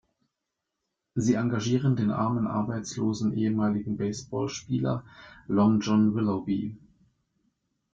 [1.13, 5.03] Sie engagieren den armen, arbeitslosen ehemaligen Baseballspieler
[5.47, 6.75] Long John Willoughby.